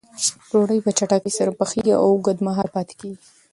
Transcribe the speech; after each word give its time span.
ډوډۍ 0.49 0.79
په 0.85 0.91
چټکۍ 0.97 1.31
سره 1.37 1.51
پخیږي 1.59 1.93
او 1.97 2.03
اوږد 2.09 2.37
مهاله 2.47 2.73
پاتې 2.75 2.93
کېږي. 2.99 3.21